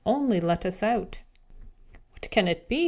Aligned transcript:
Only 0.03 0.41
let 0.41 0.65
us 0.65 0.81
out!" 0.81 1.19
"What 2.15 2.27
can 2.31 2.47
it 2.47 2.67
be?" 2.67 2.79